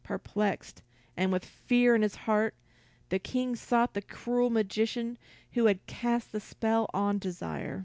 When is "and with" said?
1.15-1.45